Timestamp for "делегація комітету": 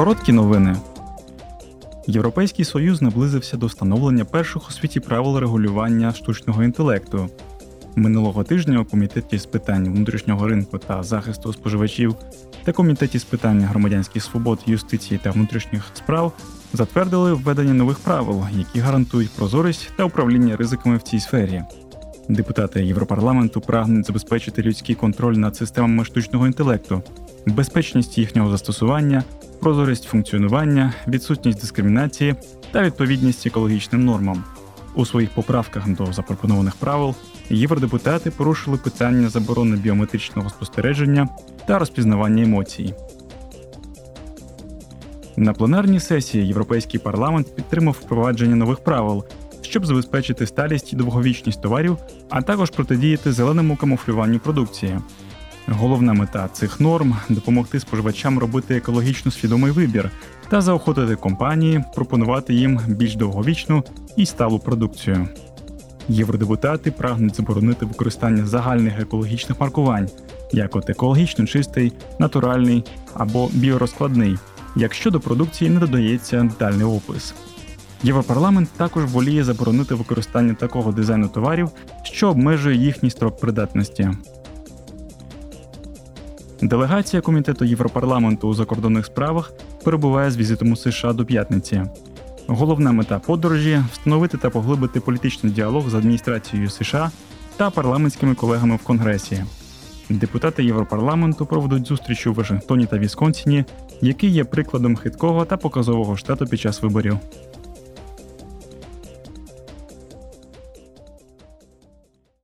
86.62-87.64